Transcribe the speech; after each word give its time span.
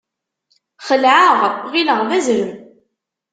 Xelɛeɣ, 0.87 1.37
ɣilleɣ 1.71 1.99
d 2.09 2.11
azrem. 2.17 2.51